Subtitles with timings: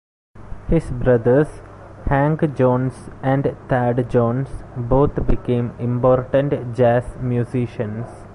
[0.67, 1.61] His brothers,
[2.07, 8.07] Hank Jones and Thad Jones, both became important jazz musicians.